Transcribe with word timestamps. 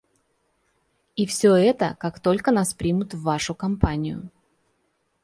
И 1.15 1.27
все 1.27 1.53
это 1.53 1.85
− 1.85 1.95
как 1.95 2.19
только 2.19 2.49
нас 2.49 2.73
примут 2.73 3.13
в 3.13 3.21
вашу 3.21 3.53
компанию. 3.53 4.31